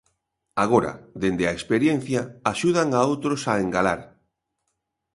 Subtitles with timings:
[0.63, 2.21] Agora, dende a experiencia
[2.53, 4.01] axudan a outros a engalar.